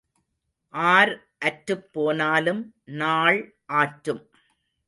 R 0.73 1.11
அற்றுப் 1.39 1.85
போனாலும் 1.91 2.63
நாள் 2.95 3.39
ஆற்றும். 3.75 4.23